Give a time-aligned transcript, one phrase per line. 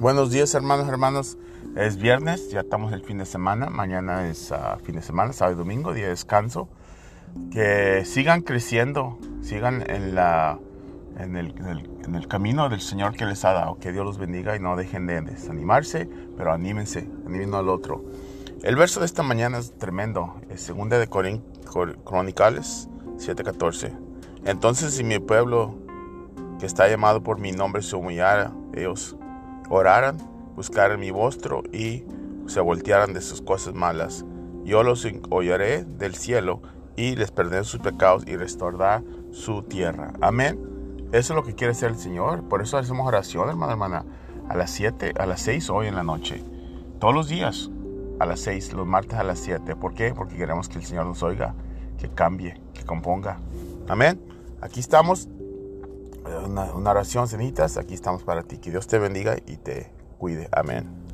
[0.00, 1.38] Buenos días hermanos, hermanos.
[1.76, 3.70] Es viernes, ya estamos el fin de semana.
[3.70, 6.68] Mañana es uh, fin de semana, sábado y domingo, día de descanso.
[7.52, 10.58] Que sigan creciendo, sigan en, la,
[11.18, 11.54] en, el,
[12.04, 13.78] en, el, camino del Señor que les ha dado.
[13.78, 18.04] Que Dios los bendiga y no dejen de desanimarse, pero anímense, anímense al otro.
[18.62, 20.34] El verso de esta mañana es tremendo.
[20.48, 21.44] Es segunda de Corín,
[22.04, 23.92] Cronicales 7:14.
[24.44, 25.74] Entonces si mi pueblo
[26.58, 29.16] que está llamado por mi nombre se humillara, ellos
[29.70, 30.18] oraran,
[30.54, 32.04] buscaran mi rostro y
[32.46, 34.26] se voltearan de sus cosas malas.
[34.64, 36.60] Yo los oiré del cielo
[36.96, 40.12] y les perderé sus pecados y restauraré su tierra.
[40.20, 40.60] Amén.
[41.12, 42.46] Eso es lo que quiere hacer el Señor.
[42.48, 44.04] Por eso hacemos oración, hermana, hermana,
[44.48, 46.44] a las 7, a las 6 hoy en la noche.
[46.98, 47.70] Todos los días
[48.18, 49.76] a las 6, los martes a las 7.
[49.76, 50.12] ¿Por qué?
[50.14, 51.54] Porque queremos que el Señor nos oiga,
[51.98, 53.38] que cambie, que componga.
[53.88, 54.20] Amén.
[54.60, 55.28] Aquí estamos
[56.38, 58.58] una, oración, cenitas, aquí estamos para ti.
[58.58, 60.48] Que Dios te bendiga y te cuide.
[60.52, 61.09] Amén.